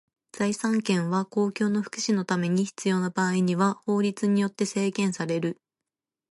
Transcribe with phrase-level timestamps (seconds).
[0.31, 5.61] 財産権は公共の福祉のために必要な場合には法律によって制限される。